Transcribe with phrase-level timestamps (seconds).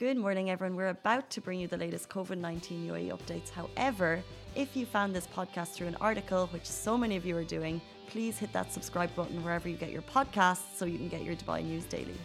[0.00, 0.76] Good morning, everyone.
[0.76, 3.50] We're about to bring you the latest COVID 19 UAE updates.
[3.50, 4.22] However,
[4.54, 7.82] if you found this podcast through an article, which so many of you are doing,
[8.08, 11.36] please hit that subscribe button wherever you get your podcasts so you can get your
[11.36, 12.16] Dubai news daily.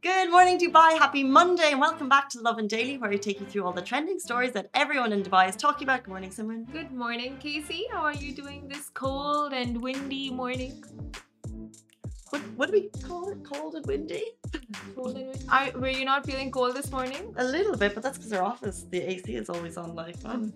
[0.00, 0.96] Good morning, Dubai.
[0.98, 3.82] Happy Monday, and welcome back to Lovin Daily, where we take you through all the
[3.82, 6.04] trending stories that everyone in Dubai is talking about.
[6.04, 6.64] Good morning, Simran.
[6.72, 7.84] Good morning, Casey.
[7.92, 10.82] How are you doing this cold and windy morning?
[12.34, 13.44] What, what do we call it?
[13.44, 14.24] Cold and windy?
[14.96, 15.46] Cold and windy.
[15.48, 17.32] Are, were you not feeling cold this morning?
[17.36, 20.48] A little bit, but that's because our office, the AC is always on like oh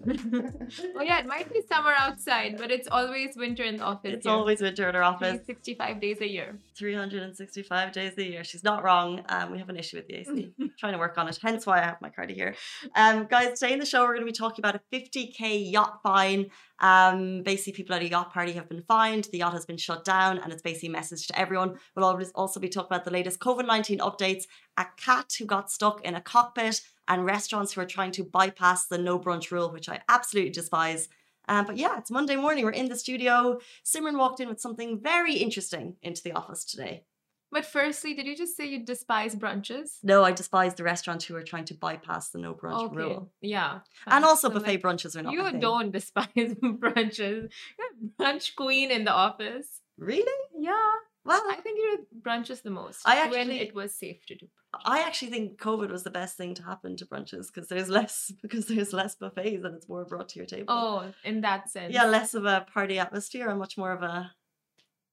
[1.01, 4.13] yeah, it might be summer outside, but it's always winter in the office.
[4.13, 4.35] It's here.
[4.35, 5.47] always winter in our office.
[5.47, 6.59] 65 days a year.
[6.77, 8.43] 365 days a year.
[8.43, 9.23] She's not wrong.
[9.29, 10.53] Um, we have an issue with the AC.
[10.81, 11.39] trying to work on it.
[11.41, 12.57] Hence why I have my card here.
[12.97, 16.01] Um, guys, today in the show we're going to be talking about a 50k yacht
[16.03, 16.51] fine
[16.81, 19.25] um, basically, people at a yacht party have been fined.
[19.33, 21.79] The yacht has been shut down, and it's basically a message to everyone.
[21.97, 22.05] We'll
[22.35, 24.45] also be talking about the latest COVID 19 updates,
[24.77, 28.87] a cat who got stuck in a cockpit, and restaurants who are trying to bypass
[28.87, 31.09] the no brunch rule, which I absolutely despise.
[31.49, 32.65] Um, but yeah, it's Monday morning.
[32.65, 33.59] We're in the studio.
[33.85, 37.05] Simran walked in with something very interesting into the office today.
[37.51, 39.99] But firstly, did you just say you despise brunches?
[40.03, 42.97] No, I despise the restaurants who are trying to bypass the no brunch okay.
[42.97, 43.33] rule.
[43.41, 43.81] Yeah.
[44.07, 45.33] And also so buffet like, brunches are not.
[45.33, 47.49] You don't despise brunches.
[47.79, 49.81] You're brunch queen in the office.
[49.97, 50.45] Really?
[50.59, 50.93] Yeah.
[51.25, 53.01] Well, I think you brunches the most.
[53.05, 54.47] I actually, when it was safe to do.
[54.85, 58.33] I actually think COVID was the best thing to happen to brunches because there's less
[58.43, 60.67] because there's less buffets and it's more brought to your table.
[60.69, 61.93] Oh, in that sense.
[61.93, 64.33] Yeah, less of a party atmosphere and much more of a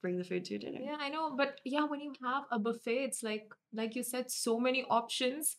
[0.05, 0.81] bring the food to dinner.
[0.89, 1.35] Yeah, I know.
[1.35, 5.57] But yeah, when you have a buffet, it's like like you said, so many options.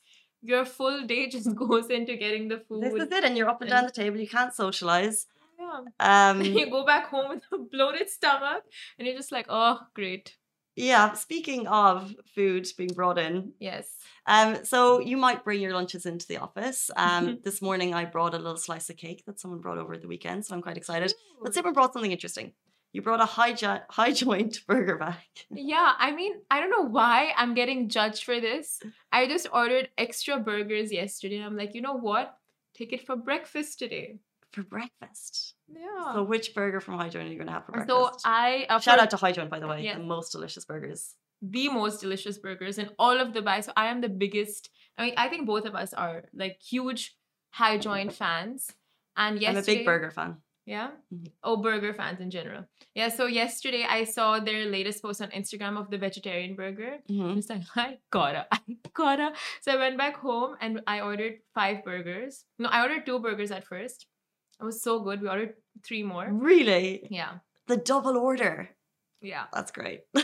[0.51, 2.85] Your full day just goes into getting the food.
[2.85, 4.19] This is it, and you're up and, down the table.
[4.27, 5.27] You can't socialize.
[5.59, 5.81] Yeah.
[6.11, 8.63] Um, you go back home with a bloated stomach,
[8.97, 10.37] and you're just like, oh, great.
[10.77, 11.15] Yeah.
[11.15, 13.53] Speaking of food being brought in.
[13.59, 13.87] Yes.
[14.27, 16.91] Um, so you might bring your lunches into the office.
[16.97, 20.09] Um, this morning I brought a little slice of cake that someone brought over the
[20.15, 21.11] weekend, so I'm quite excited.
[21.13, 21.43] Ooh.
[21.45, 22.53] But someone brought something interesting.
[22.93, 25.27] You brought a high, jo- high joint burger back.
[25.51, 28.81] Yeah, I mean, I don't know why I'm getting judged for this.
[29.13, 31.37] I just ordered extra burgers yesterday.
[31.37, 32.37] and I'm like, you know what?
[32.75, 34.19] Take it for breakfast today.
[34.53, 35.55] For breakfast?
[35.69, 36.15] Yeah.
[36.15, 38.21] So, which burger from High Joint are you going to have for breakfast?
[38.23, 38.67] So, I.
[38.69, 39.93] Uh, Shout out to High Joint, by the way.
[39.93, 41.15] The most delicious burgers.
[41.43, 43.63] The most delicious burgers in all of Dubai.
[43.63, 44.71] So, I am the biggest.
[44.97, 47.17] I mean, I think both of us are like huge
[47.51, 48.71] High Joint fans.
[49.19, 49.59] And yesterday.
[49.59, 50.37] I'm a big burger fan.
[50.67, 50.89] Yeah.
[51.15, 51.27] Mm-hmm.
[51.45, 52.65] Oh, burger fans in general.
[52.95, 53.09] Yeah.
[53.09, 56.99] So yesterday I saw their latest post on Instagram of the vegetarian burger.
[57.09, 57.53] Mm-hmm.
[57.53, 58.59] I like, I gotta, I
[58.93, 59.33] gotta.
[59.63, 62.45] So I went back home and I ordered five burgers.
[62.59, 64.07] No, I ordered two burgers at first.
[64.61, 65.23] It was so good.
[65.23, 65.55] We ordered
[65.85, 66.29] three more.
[66.31, 67.07] Really?
[67.11, 67.39] Yeah.
[67.69, 68.71] The double order.
[69.23, 69.45] Yeah.
[69.53, 70.01] That's great.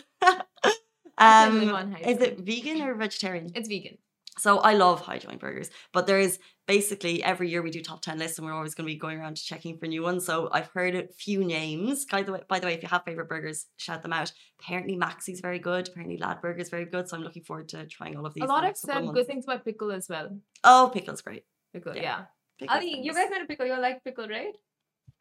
[1.19, 3.53] um, is it vegan or vegetarian?
[3.55, 3.99] It's vegan.
[4.39, 8.01] So I love high joint burgers, but there is basically every year we do top
[8.01, 10.25] 10 lists and we're always going to be going around to checking for new ones.
[10.25, 12.07] So I've heard a few names.
[12.07, 14.33] By the way, by the way, if you have favorite burgers, shout them out.
[14.61, 15.89] Apparently Maxi's very good.
[15.89, 17.09] Apparently Lad Burger is very good.
[17.09, 18.45] So I'm looking forward to trying all of these.
[18.45, 20.31] A lot have said good things about pickle as well.
[20.65, 21.45] Oh, pickle's great.
[21.73, 22.03] Pickle, yeah.
[22.03, 22.21] yeah.
[22.59, 23.67] Pickle's Ali, you guys know pickle.
[23.67, 24.55] You like pickle, right?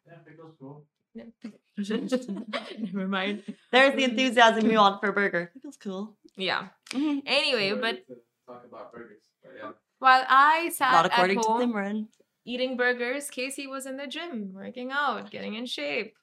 [0.07, 0.85] Yeah, pickle's cool.
[1.15, 3.43] Never mind.
[3.71, 5.51] There's the enthusiasm you want for a burger.
[5.53, 6.15] Pickle's cool.
[6.37, 6.67] Yeah.
[6.91, 7.19] Mm-hmm.
[7.25, 8.05] Anyway, but
[8.51, 9.21] talk about burgers.
[9.43, 9.71] But yeah.
[9.99, 12.07] While I sat Not according at home to Simran.
[12.45, 16.15] eating burgers, Casey was in the gym, working out, getting in shape.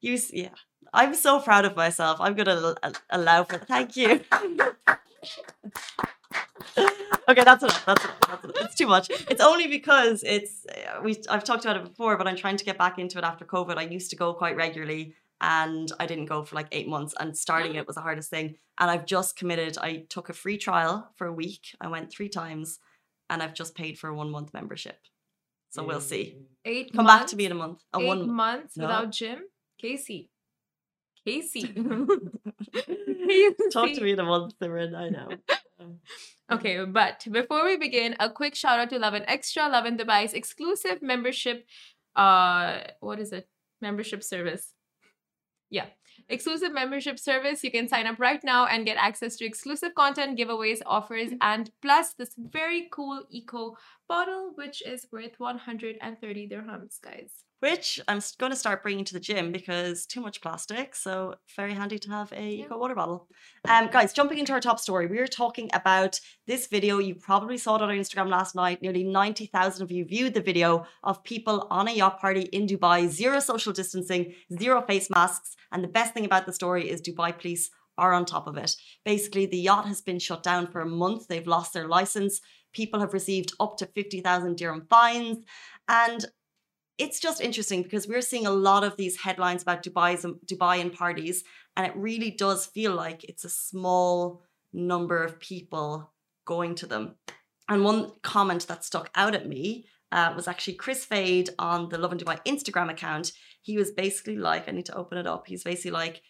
[0.00, 0.48] You, yeah.
[0.92, 2.20] I'm so proud of myself.
[2.20, 2.74] I'm gonna
[3.10, 3.58] allow for.
[3.58, 4.20] Thank you.
[7.28, 7.86] okay, that's enough.
[7.86, 8.20] That's enough.
[8.28, 8.56] That's enough.
[8.60, 9.08] It's too much.
[9.30, 11.16] It's only because it's uh, we.
[11.30, 13.76] I've talked about it before, but I'm trying to get back into it after COVID.
[13.76, 17.14] I used to go quite regularly, and I didn't go for like eight months.
[17.18, 18.54] And starting it was the hardest thing.
[18.78, 19.76] And I've just committed.
[19.76, 21.76] I took a free trial for a week.
[21.80, 22.78] I went three times,
[23.28, 24.98] and I've just paid for a one month membership.
[25.70, 26.38] So we'll see.
[26.64, 26.92] Eight.
[26.94, 27.82] Come months, back to me in a month.
[27.92, 28.84] A eight one months no.
[28.84, 29.40] without gym,
[29.78, 30.30] Casey.
[31.26, 31.62] Casey.
[33.72, 34.94] Talk to me in a month, Simran.
[34.94, 35.28] I know.
[36.52, 41.00] okay, but before we begin, a quick shout out to Lovin Extra, Lovin Dubai's exclusive
[41.00, 41.64] membership.
[42.14, 43.48] Uh, what is it?
[43.80, 44.74] Membership service.
[45.72, 45.86] Yeah.
[46.28, 47.64] Exclusive membership service.
[47.64, 51.38] You can sign up right now and get access to exclusive content, giveaways, offers, mm-hmm.
[51.40, 53.76] and plus this very cool eco
[54.08, 59.20] bottle, which is worth 130 dirhams, guys which I'm going to start bringing to the
[59.20, 60.96] gym because too much plastic.
[60.96, 62.64] So very handy to have a yeah.
[62.64, 63.28] eco water bottle.
[63.68, 66.18] Um, guys, jumping into our top story, we are talking about
[66.48, 66.98] this video.
[66.98, 68.82] You probably saw it on our Instagram last night.
[68.82, 73.06] Nearly 90,000 of you viewed the video of people on a yacht party in Dubai,
[73.06, 75.54] zero social distancing, zero face masks.
[75.70, 78.74] And the best thing about the story is Dubai police are on top of it.
[79.04, 81.28] Basically, the yacht has been shut down for a month.
[81.28, 82.40] They've lost their license.
[82.72, 85.44] People have received up to 50,000 dirham fines.
[85.88, 86.24] And
[86.98, 90.92] it's just interesting because we're seeing a lot of these headlines about Dubai's Dubai and
[90.92, 91.44] parties,
[91.76, 94.42] and it really does feel like it's a small
[94.72, 96.12] number of people
[96.44, 97.16] going to them.
[97.68, 101.98] And one comment that stuck out at me uh, was actually Chris Fade on the
[101.98, 103.32] Lovin Dubai Instagram account.
[103.62, 105.46] He was basically like, I need to open it up.
[105.46, 106.22] He's basically like,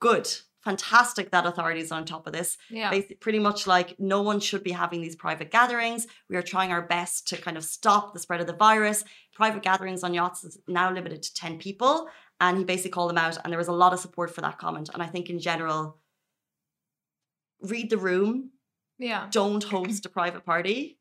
[0.00, 0.28] good,
[0.64, 2.56] fantastic that authorities are on top of this.
[2.70, 2.90] Yeah.
[2.90, 6.06] Basically, pretty much like no one should be having these private gatherings.
[6.28, 9.04] We are trying our best to kind of stop the spread of the virus.
[9.34, 12.08] Private gatherings on yachts is now limited to 10 people.
[12.40, 14.58] And he basically called them out, and there was a lot of support for that
[14.58, 14.90] comment.
[14.92, 15.98] And I think in general,
[17.60, 18.50] read the room,
[18.98, 19.28] Yeah.
[19.30, 20.98] don't host a private party.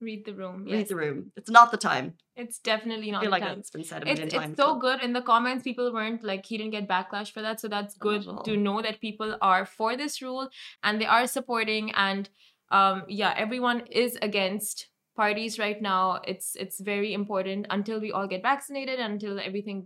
[0.00, 0.64] Read the room.
[0.64, 0.88] Read Yes.
[0.88, 1.32] the room.
[1.36, 2.14] It's not the time.
[2.36, 3.58] It's definitely I not feel the like time.
[3.58, 4.56] it's been said a It's, million it's times.
[4.56, 7.58] so but- good in the comments people weren't like he didn't get backlash for that
[7.60, 10.48] so that's good to know that people are for this rule
[10.84, 12.30] and they are supporting and
[12.70, 18.28] um yeah everyone is against parties right now it's it's very important until we all
[18.28, 19.84] get vaccinated until everything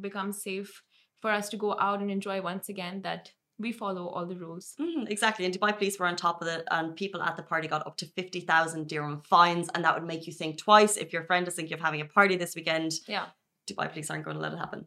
[0.00, 0.82] becomes safe
[1.20, 4.74] for us to go out and enjoy once again that we follow all the rules
[4.80, 5.44] Mhm, exactly.
[5.44, 7.96] And Dubai police were on top of it, and people at the party got up
[7.98, 9.68] to 50,000 dirham fines.
[9.74, 10.96] And that would make you think twice.
[10.96, 13.26] If your friend is thinking of having a party this weekend, yeah
[13.68, 14.86] Dubai police aren't going to let it happen.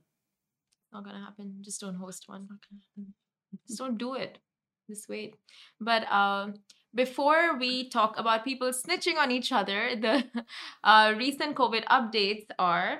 [0.94, 2.44] not gonna happen just don't host one
[3.68, 4.34] just don't do it
[4.90, 5.32] just wait
[5.90, 6.54] but um
[6.94, 10.14] before we talk about people snitching on each other the
[10.92, 12.92] uh, recent covid updates are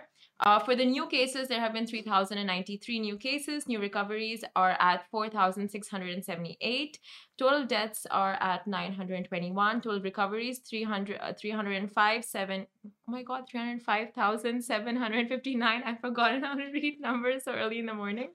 [0.46, 3.68] uh, for the new cases there have been 3093 new cases.
[3.68, 7.00] New recoveries are at 4678
[7.38, 15.84] total deaths are at 921 total recoveries 300 uh, 305 7 oh my god 305759
[15.86, 18.30] i've forgotten how to read numbers so early in the morning.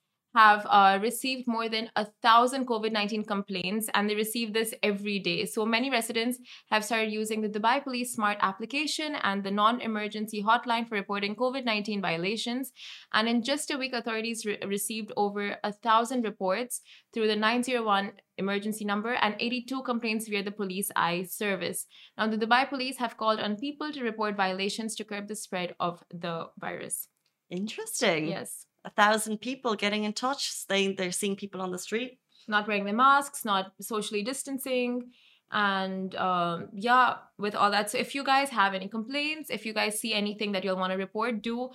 [0.33, 5.19] have uh, received more than a thousand COVID 19 complaints and they receive this every
[5.19, 5.45] day.
[5.45, 6.39] So many residents
[6.69, 11.35] have started using the Dubai Police Smart application and the non emergency hotline for reporting
[11.35, 12.71] COVID 19 violations.
[13.13, 16.81] And in just a week, authorities re- received over a thousand reports
[17.13, 21.85] through the 901 emergency number and 82 complaints via the police eye service.
[22.17, 25.75] Now, the Dubai police have called on people to report violations to curb the spread
[25.79, 27.07] of the virus.
[27.49, 28.27] Interesting.
[28.27, 28.65] Yes.
[28.83, 32.19] A thousand people getting in touch, saying they're seeing people on the street.
[32.47, 35.11] Not wearing their masks, not socially distancing.
[35.51, 37.91] And um, yeah, with all that.
[37.91, 40.91] So, if you guys have any complaints, if you guys see anything that you'll want
[40.91, 41.69] to report, do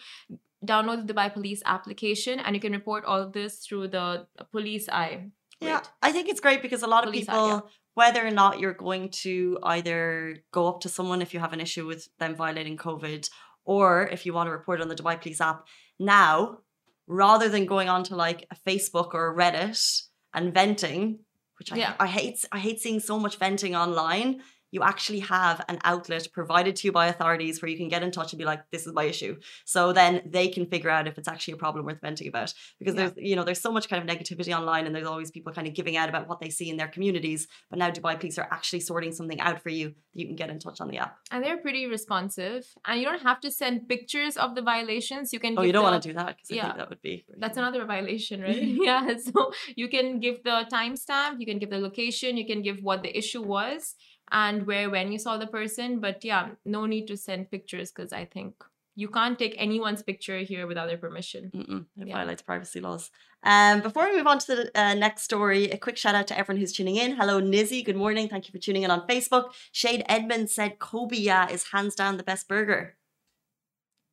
[0.65, 4.89] download the Dubai Police application and you can report all of this through the police
[4.89, 5.31] eye.
[5.61, 7.61] Yeah, I think it's great because a lot of Police app, people, yeah.
[7.95, 11.61] whether or not you're going to either go up to someone if you have an
[11.61, 13.31] issue with them violating COVID,
[13.65, 15.67] or if you want to report on the Dubai Police app,
[15.99, 16.59] now
[17.07, 20.03] rather than going on to like a Facebook or a Reddit
[20.35, 21.21] and venting,
[21.59, 21.95] which I, Yeah.
[21.99, 24.43] I hate, I hate seeing so much venting online.
[24.73, 28.11] You actually have an outlet provided to you by authorities where you can get in
[28.11, 31.19] touch and be like, "This is my issue." So then they can figure out if
[31.19, 33.09] it's actually a problem worth venting about because Yeah.
[33.11, 35.67] there's you know there's so much kind of negativity online and there's always people kind
[35.69, 38.49] of giving out about what they see in their communities but now dubai police are
[38.57, 41.13] actually sorting something out for you that you can get in touch on the app
[41.31, 42.63] And they're pretty responsive.
[42.87, 45.33] And you don't have to send pictures of the violations.
[45.33, 46.65] You can oh you don't the- want to do that because i yeah.
[46.67, 48.63] think that would be That's another violation, right?
[48.91, 49.17] yeah.
[49.27, 53.03] So you can give the timestamp, you can give the location, you can give what
[53.07, 53.95] the issue was
[54.31, 56.01] and where when you saw the person.
[56.01, 58.55] But yeah, no need to send pictures because I think
[58.99, 61.51] you can't take anyone's picture here without their permission.
[61.55, 62.15] Mm-mm, it Yeah.
[62.17, 63.11] violates privacy laws.
[63.43, 66.39] Um, before we move on to the uh, next story, a quick shout out to
[66.39, 67.13] everyone who's tuning in.
[67.17, 67.85] Hello, Nizzy.
[67.85, 68.29] Good morning.
[68.29, 69.53] Thank you for tuning in on Facebook.
[69.71, 71.17] Shade Edmond said Kobe
[71.53, 72.97] is hands down the best burger.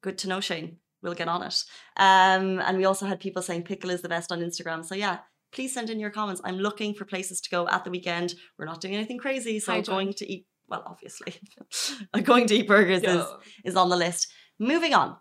[0.01, 0.77] Good to know, Shane.
[1.01, 1.63] we'll get on it.
[1.98, 4.86] Um, and we also had people saying pickle is the best on Instagram.
[4.86, 5.20] So yeah,
[5.54, 6.42] please send in your comments.
[6.44, 8.36] I'm looking for places to go at the weekend.
[8.58, 10.46] We're not doing anything crazy, so Hi, going to eat.
[10.68, 11.36] Well, obviously,
[12.24, 13.26] going to eat burgers is
[13.64, 14.32] is on the list.
[14.60, 15.18] Moving on.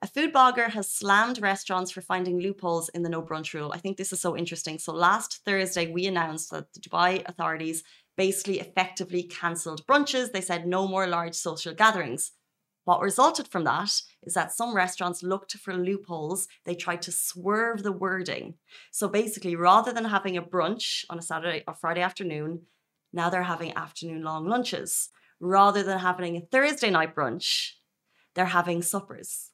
[0.00, 3.72] A food blogger has slammed restaurants for finding loopholes in the no brunch rule.
[3.74, 4.78] I think this is so interesting.
[4.78, 7.82] So last Thursday, we announced that the Dubai authorities
[8.16, 10.30] basically effectively cancelled brunches.
[10.30, 12.32] They said no more large social gatherings.
[12.88, 13.92] What resulted from that
[14.22, 16.48] is that some restaurants looked for loopholes.
[16.64, 18.54] They tried to swerve the wording.
[18.92, 22.62] So basically, rather than having a brunch on a Saturday or Friday afternoon,
[23.12, 25.10] now they're having afternoon long lunches.
[25.38, 27.72] Rather than having a Thursday night brunch,
[28.34, 29.50] they're having suppers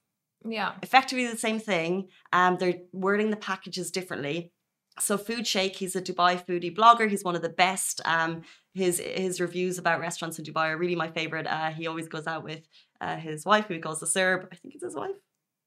[0.49, 0.71] Yeah.
[0.81, 2.11] effectively the same thing.
[2.33, 4.53] Um, they're wording the packages differently.
[5.01, 7.11] So Food Sheikh, he's a Dubai foodie blogger.
[7.11, 8.01] He's one of the best.
[8.05, 8.43] Um,
[8.75, 11.47] his his reviews about restaurants in Dubai are really my favorite.
[11.49, 12.63] Uh, he always goes out with
[13.05, 14.49] uh, his wife, who he calls the Serb.
[14.53, 15.17] I think it's his wife.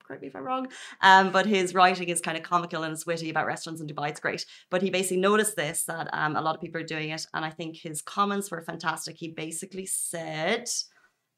[0.04, 0.68] Correct me if I'm wrong.
[1.02, 4.10] Um, but his writing is kind of comical and it's witty about restaurants in Dubai.
[4.10, 4.46] It's great.
[4.70, 7.44] But he basically noticed this that um, a lot of people are doing it, and
[7.44, 9.18] I think his comments were fantastic.
[9.18, 10.70] He basically said,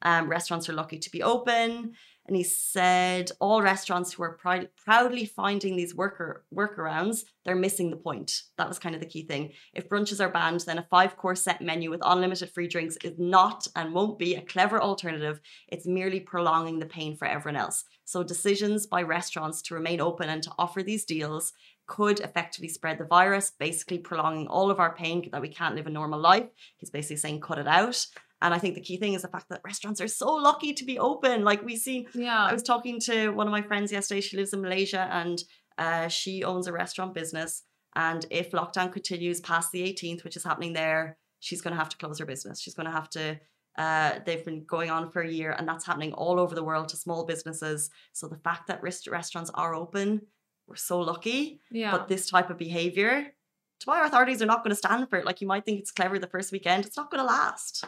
[0.03, 1.93] um, "Restaurants are lucky to be open."
[2.27, 7.89] And he said all restaurants who are prou- proudly finding these worker workarounds, they're missing
[7.89, 8.43] the point.
[8.57, 9.53] That was kind of the key thing.
[9.73, 13.17] If brunches are banned, then a five course set menu with unlimited free drinks is
[13.17, 15.41] not and won't be a clever alternative.
[15.69, 17.83] It's merely prolonging the pain for everyone else.
[18.05, 21.53] So decisions by restaurants to remain open and to offer these deals
[21.87, 25.87] could effectively spread the virus, basically prolonging all of our pain that we can't live
[25.87, 26.45] a normal life.
[26.77, 28.05] He's basically saying cut it out.
[28.41, 30.85] And I think the key thing is the fact that restaurants are so lucky to
[30.85, 31.43] be open.
[31.43, 32.45] Like we see Yeah.
[32.45, 34.21] I was talking to one of my friends yesterday.
[34.21, 35.43] She lives in Malaysia and
[35.77, 37.63] uh, she owns a restaurant business.
[37.95, 41.89] And if lockdown continues past the 18th, which is happening there, she's going to have
[41.89, 42.61] to close her business.
[42.61, 43.39] She's going to have to.
[43.77, 46.89] Uh, they've been going on for a year, and that's happening all over the world
[46.89, 47.89] to small businesses.
[48.13, 50.21] So the fact that rest- restaurants are open,
[50.67, 51.61] we're so lucky.
[51.71, 51.91] yeah.
[51.91, 53.33] But this type of behavior,
[53.81, 55.25] Dubai authorities are not going to stand for it.
[55.25, 57.85] Like you might think it's clever the first weekend, it's not going to last.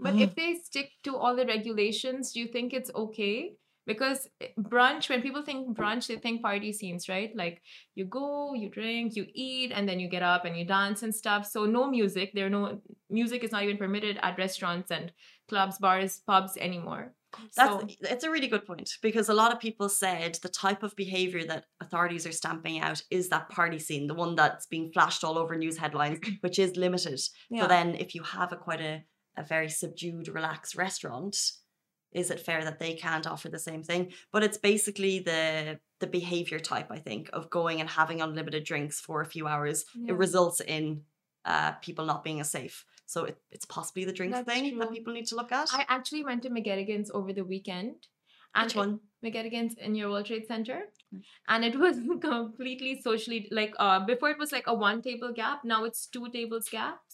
[0.00, 3.52] But if they stick to all the regulations, do you think it's okay?
[3.86, 7.30] Because eh, brunch, when people think brunch, they think party scenes, right?
[7.34, 7.62] Like
[7.94, 11.14] you go, you drink, you eat, and then you get up and you dance and
[11.14, 11.46] stuff.
[11.46, 12.32] So no music.
[12.34, 15.12] There are no music is not even permitted at restaurants and
[15.48, 17.14] clubs, bars, pubs anymore.
[17.56, 20.82] That's so, it's a really good point because a lot of people said the type
[20.82, 24.90] of behavior that authorities are stamping out is that party scene, the one that's being
[24.92, 27.20] flashed all over news headlines, which is limited.
[27.48, 27.62] yeah.
[27.62, 29.02] So then, if you have a quite a,
[29.40, 31.36] a very subdued, relaxed restaurant,
[32.12, 34.12] is it fair that they can't offer the same thing?
[34.32, 39.00] But it's basically the the behavior type, I think, of going and having unlimited drinks
[39.00, 39.84] for a few hours.
[39.94, 40.12] Yeah.
[40.12, 41.02] It results in
[41.44, 42.84] uh, people not being as safe.
[43.06, 45.68] So it, it's possibly the drinks That's thing that people need to look at.
[45.72, 48.06] I actually went to McGettigan's over the weekend.
[48.54, 49.00] And Which one?
[49.24, 50.80] McGettigan's in your World Trade Center.
[51.14, 51.22] Mm.
[51.48, 55.64] And it was completely socially like uh before it was like a one table gap.
[55.64, 57.09] Now it's two tables gaps.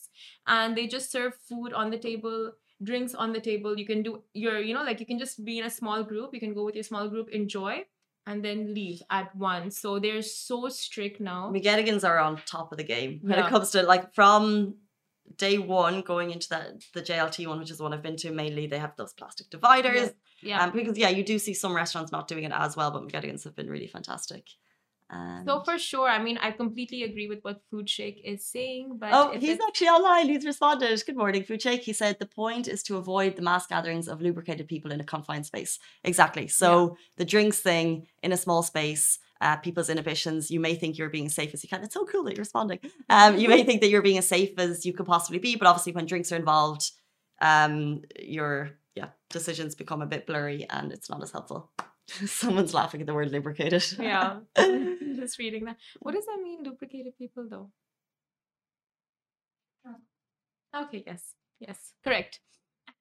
[0.47, 3.79] And they just serve food on the table, drinks on the table.
[3.79, 6.31] You can do your, you know, like you can just be in a small group.
[6.35, 7.85] You can go with your small group, enjoy,
[8.27, 9.79] and then leave at once.
[9.79, 11.51] So they're so strict now.
[11.55, 13.47] McGettigans are on top of the game when Yeah.
[13.47, 14.77] it comes to like from
[15.37, 18.31] day one going into that the JLT one, which is the one I've been to
[18.31, 18.67] mainly.
[18.67, 20.11] They have those plastic dividers.
[20.43, 20.63] Yeah.
[20.63, 23.45] Um, because yeah, you do see some restaurants not doing it as well, but McGettigans
[23.45, 24.45] have been really fantastic.
[25.09, 25.47] And...
[25.47, 29.11] So for sure, I mean, I completely agree with what Food Sheikh is saying, but
[29.13, 30.29] Oh, he's actually online.
[30.29, 31.03] He's responded.
[31.07, 31.83] Good morning, Food Sheikh.
[31.83, 35.05] He said the point is to avoid the mass gatherings of lubricated people in a
[35.05, 35.79] confined space.
[36.03, 36.49] Exactly.
[36.49, 40.51] So the drinks thing in a small space, uh, people's inhibitions.
[40.51, 41.83] You may think you're being as safe as you can.
[41.85, 42.81] It's so cool that you're responding.
[43.09, 45.69] Um, you may think that you're being as safe as you could possibly be, but
[45.69, 46.91] obviously when drinks are involved,
[47.41, 51.71] um, your yeah decisions become a bit blurry and it's not as helpful.
[52.27, 53.85] Someone's laughing at the word lubricated.
[53.99, 54.39] yeah,
[55.17, 55.77] just reading that.
[56.01, 57.71] What does that mean, lubricated people, though?
[59.87, 62.41] Oh, okay, yes, yes, correct.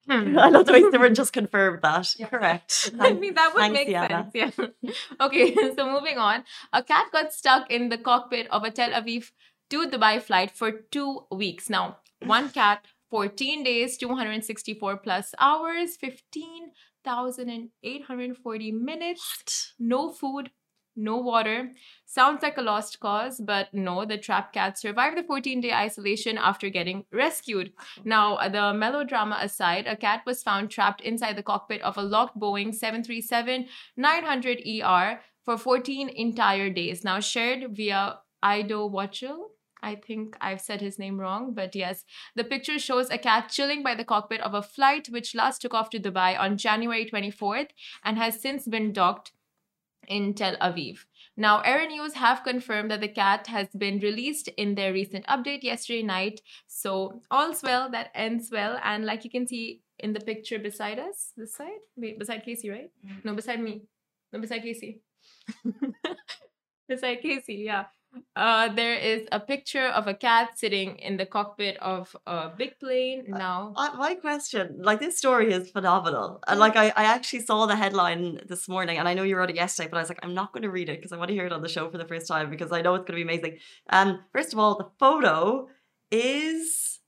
[0.07, 2.13] I love the way someone just confirmed that.
[2.29, 2.91] Correct.
[2.99, 4.29] I mean, that would Thanks, make Diana.
[4.31, 4.55] sense.
[4.81, 4.95] Yeah.
[5.19, 6.43] okay, so moving on.
[6.71, 9.31] A cat got stuck in the cockpit of a Tel Aviv
[9.71, 11.69] to Dubai flight for two weeks.
[11.71, 15.97] Now, one cat, 14 days, 264 plus hours,
[17.05, 19.87] 15,840 minutes, What?
[19.87, 20.51] no food,
[20.95, 21.71] no water.
[22.05, 26.37] Sounds like a lost cause, but no, the trapped cat survived the 14 day isolation
[26.37, 27.73] after getting rescued.
[28.03, 32.01] Now, uh, the melodrama aside, a cat was found trapped inside the cockpit of a
[32.01, 37.03] locked Boeing 737 900 ER for 14 entire days.
[37.03, 39.49] Now, shared via Ido Watchel.
[39.85, 42.05] I think I've said his name wrong, but yes.
[42.35, 45.75] The picture shows a cat chilling by the cockpit of a flight which last took
[45.75, 47.69] off to Dubai on January 24th
[48.03, 49.31] and has since been docked
[50.07, 51.05] in Tel Aviv.
[51.37, 55.63] Now, Air News have confirmed that the cat has been released in their recent update
[55.63, 56.41] yesterday night.
[56.65, 58.79] So, all's well that ends well.
[58.83, 62.69] And like you can see in the picture beside us, this side, wait, beside Casey,
[62.69, 62.89] right?
[63.05, 63.25] Mm.
[63.25, 63.83] No, beside me.
[64.33, 65.01] No, beside Casey.
[66.87, 67.85] beside Casey, yeah.
[68.35, 72.77] Uh, there is a picture of a cat sitting in the cockpit of a big
[72.79, 73.25] plane.
[73.27, 76.39] Now, Uh, my question, like this story is phenomenal.
[76.47, 79.49] And like I, I actually saw the headline this morning and I know you wrote
[79.49, 81.29] it yesterday, but I was like, I'm not going to read it because I want
[81.29, 83.19] to hear it on the show for the first time because I know it's going
[83.19, 83.59] to be amazing.
[83.89, 85.67] Um, first of all, the photo
[86.11, 86.99] is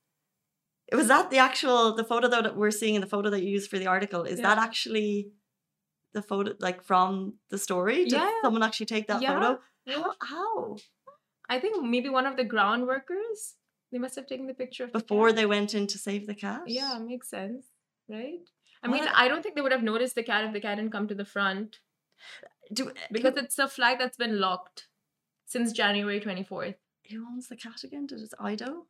[0.92, 3.50] it was that the actual the photo that we're seeing in the photo that you
[3.50, 4.24] used for the article?
[4.24, 4.48] Is Yeah.
[4.56, 5.32] that actually
[6.14, 8.06] the photo like from the story?
[8.06, 8.32] Did Yeah.
[8.42, 9.34] someone actually take that Yeah.
[9.34, 9.60] photo?
[9.88, 10.78] How, how?
[11.50, 13.56] I think maybe one of the ground workers.
[13.92, 15.36] They must have taken the picture of Before cat.
[15.38, 16.62] they went in to save the cat?
[16.68, 17.68] Yeah, makes sense,
[18.10, 18.40] right?
[18.84, 20.76] I What mean, I don't think they would have noticed the cat if the cat
[20.78, 21.80] didn't come to the front
[22.74, 24.88] Do, uh, because it's a flight that's been locked
[25.46, 26.76] since January 24th.
[27.10, 28.08] who owns the cat again?
[28.08, 28.86] Did it Ido?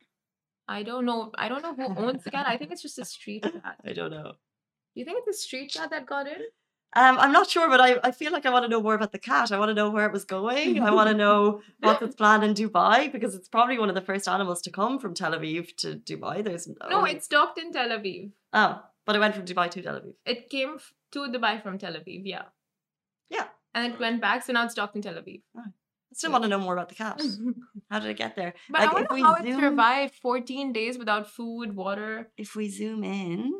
[0.66, 1.30] I don't know.
[1.38, 2.46] I don't know who owns the cat.
[2.48, 3.76] I think it's just a street cat.
[3.86, 4.32] I don't know.
[4.94, 6.42] Do you think it's a street cat that got in?
[6.96, 9.12] Um, I'm not sure, but I, I feel like I want to know more about
[9.12, 9.52] the cat.
[9.52, 10.80] I want to know where it was going.
[10.80, 14.00] I want to know what's its plan in Dubai because it's probably one of the
[14.00, 16.42] first animals to come from Tel Aviv to Dubai.
[16.42, 18.30] There's No, No, it's docked in Tel Aviv.
[18.54, 20.14] oh, but it went from Dubai to Tel Aviv.
[20.24, 22.44] It came f- to Dubai from Tel Aviv, yeah.
[23.28, 23.48] Yeah.
[23.74, 25.42] And it went back, so now it's docked in Tel Aviv.
[25.56, 27.20] I still want to know more about the cat.
[27.90, 28.54] How did it get there?
[28.70, 32.30] But Like, I wonder we how it survived 14 days without food, water.
[32.38, 33.52] If we zoom in,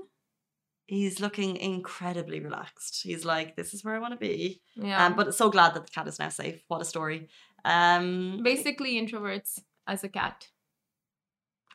[0.88, 2.95] he's looking incredibly relaxed.
[3.04, 4.99] He's like, "This is where I want to be." Yeah.
[5.07, 6.59] Um, but so glad that the cat is now safe.
[6.68, 7.28] What a story.
[7.64, 10.49] Um, basically introverts as a cat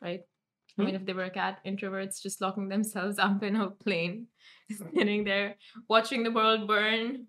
[0.02, 0.84] right i Hmm.
[0.86, 4.26] mean if they were a cat introverts just locking themselves up in a plane
[4.94, 5.56] sitting there
[5.88, 7.26] watching the world burn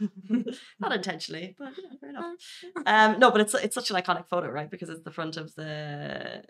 [0.80, 2.34] not intentionally, but yeah, fair enough.
[2.86, 4.68] Um, no, but it's it's such an iconic photo, right?
[4.68, 6.42] Because it's the front of the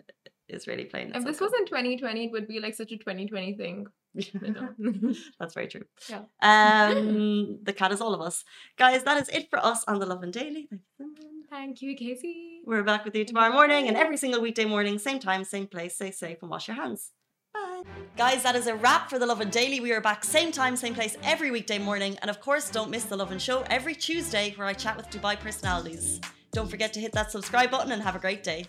[0.49, 1.11] Israeli plane.
[1.13, 3.83] if this was in 2020 it would be like such a 2020 thing cool.
[3.83, 3.91] you know?
[5.39, 5.85] That's very true.
[6.09, 6.23] Yeah.
[6.41, 8.43] Um, the cat is all of us,
[8.77, 9.03] guys.
[9.03, 10.69] That is it for us on the Lovin Daily.
[10.97, 11.43] Thank you.
[11.49, 15.19] thank you casey We're back with you tomorrow morning and every single weekday morning, same
[15.19, 15.95] time, same place.
[15.95, 17.11] Stay safe and wash your hands.
[17.53, 17.83] Bye.
[18.17, 19.79] Guys, that is a wrap for The Lovin Daily.
[19.81, 22.17] We are back same time, same place every weekday morning.
[22.21, 25.37] And of course, don't miss The Lovin Show every Tuesday where I chat with Dubai
[25.37, 26.21] personalities.
[26.53, 28.65] Don't forget to hit that subscribe button and have a great day.